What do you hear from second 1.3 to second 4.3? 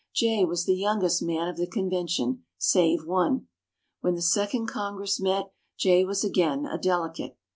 of the Convention, save one. When the